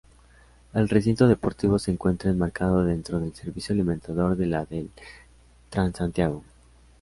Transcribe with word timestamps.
El 0.73 0.89
recinto 0.89 1.27
deportivo 1.27 1.77
se 1.77 1.91
encuentra 1.91 2.31
enmarcado 2.31 2.83
dentro 2.83 3.19
del 3.19 3.35
servicio 3.35 3.73
alimentador 3.73 4.35
de 4.35 4.47
la 4.47 4.65
del 4.65 4.89
Transantiago. 5.69 6.43